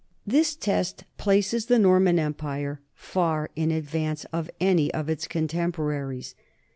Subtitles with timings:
[0.25, 6.33] This test places the Norman empire far in advance of any of its contempo raries.